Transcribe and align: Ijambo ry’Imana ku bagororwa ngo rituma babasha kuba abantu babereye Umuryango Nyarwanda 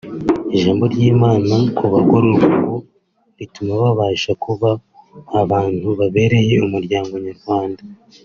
Ijambo 0.55 0.83
ry’Imana 0.93 1.55
ku 1.77 1.83
bagororwa 1.93 2.47
ngo 2.61 2.75
rituma 3.37 3.73
babasha 3.83 4.31
kuba 4.43 4.69
abantu 5.41 5.87
babereye 5.99 6.55
Umuryango 6.67 7.13
Nyarwanda 7.25 7.81